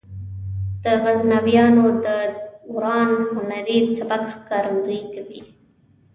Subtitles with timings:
[0.83, 2.07] د غزنویانو د
[2.67, 5.41] دوران هنري سبک ښکارندويي کوي.